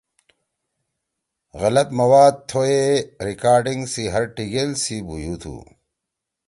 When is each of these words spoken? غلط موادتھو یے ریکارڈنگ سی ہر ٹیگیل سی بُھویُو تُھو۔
غلط 1.61 1.87
موادتھو 1.97 2.61
یے 2.69 2.83
ریکارڈنگ 3.27 3.81
سی 3.93 4.03
ہر 4.13 4.23
ٹیگیل 4.35 4.71
سی 4.83 4.97
بُھویُو 5.07 5.35
تُھو۔ 5.41 5.55